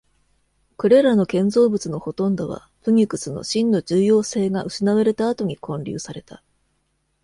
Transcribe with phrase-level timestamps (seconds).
[0.77, 6.41] これらの建築物のほとんどは、プニュクスの真の重要性が失われた後に建立された。